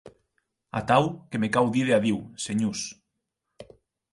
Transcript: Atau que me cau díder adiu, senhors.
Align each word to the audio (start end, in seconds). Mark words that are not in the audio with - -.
Atau 0.79 1.03
que 1.29 1.37
me 1.43 1.51
cau 1.57 1.67
díder 1.75 1.95
adiu, 1.99 2.17
senhors. 2.47 2.81